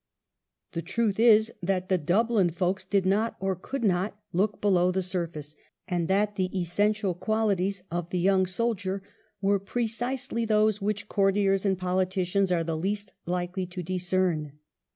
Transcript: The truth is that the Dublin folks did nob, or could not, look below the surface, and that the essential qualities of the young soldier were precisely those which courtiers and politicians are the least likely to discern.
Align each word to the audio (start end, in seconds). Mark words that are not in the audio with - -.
The 0.71 0.81
truth 0.81 1.19
is 1.19 1.53
that 1.61 1.87
the 1.87 1.99
Dublin 1.99 2.49
folks 2.49 2.85
did 2.85 3.05
nob, 3.05 3.35
or 3.39 3.55
could 3.55 3.83
not, 3.83 4.19
look 4.33 4.59
below 4.59 4.89
the 4.91 5.03
surface, 5.03 5.55
and 5.87 6.07
that 6.07 6.37
the 6.37 6.49
essential 6.59 7.13
qualities 7.13 7.83
of 7.91 8.09
the 8.09 8.17
young 8.17 8.47
soldier 8.47 9.03
were 9.41 9.59
precisely 9.59 10.43
those 10.43 10.81
which 10.81 11.07
courtiers 11.07 11.67
and 11.67 11.77
politicians 11.77 12.51
are 12.51 12.63
the 12.63 12.75
least 12.75 13.11
likely 13.27 13.67
to 13.67 13.83
discern. 13.83 14.53